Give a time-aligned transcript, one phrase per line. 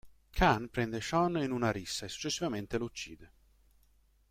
[0.33, 3.31] Khan prende Sean in una rissa e successivamente lo uccide.